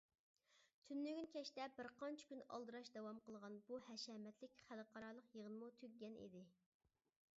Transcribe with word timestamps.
تۈنۈگۈن 0.89 1.27
كەچتە 1.33 1.67
بىر 1.75 1.89
قانچە 1.99 2.29
كۈن 2.31 2.41
ئالدىراش 2.55 2.89
داۋام 2.95 3.19
قىلغان 3.27 3.59
بۇ 3.69 3.81
ھەشەمەتلىك 3.91 4.57
خەلقئارالىق 4.63 5.29
يىغىنمۇ 5.41 5.71
تۈگىگەن 5.83 6.19
ئىدى. 6.25 6.43